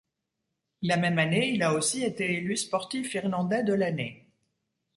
[0.81, 4.27] La même année, il a aussi été élu sportif irlandais de l’année.